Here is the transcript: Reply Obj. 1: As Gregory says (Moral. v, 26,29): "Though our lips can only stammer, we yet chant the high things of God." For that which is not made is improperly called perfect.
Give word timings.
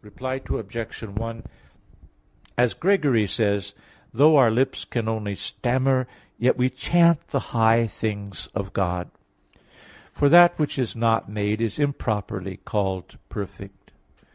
Reply 0.00 0.40
Obj. 0.48 1.00
1: 1.02 1.42
As 2.56 2.72
Gregory 2.72 3.26
says 3.26 3.74
(Moral. 4.14 4.14
v, 4.14 4.14
26,29): 4.14 4.18
"Though 4.18 4.36
our 4.38 4.50
lips 4.50 4.84
can 4.86 5.08
only 5.10 5.34
stammer, 5.34 6.06
we 6.38 6.46
yet 6.64 6.74
chant 6.74 7.28
the 7.28 7.38
high 7.52 7.86
things 7.86 8.46
of 8.54 8.72
God." 8.72 9.10
For 10.14 10.30
that 10.30 10.58
which 10.58 10.78
is 10.78 10.96
not 10.96 11.28
made 11.28 11.60
is 11.60 11.78
improperly 11.78 12.60
called 12.64 13.18
perfect. 13.28 13.90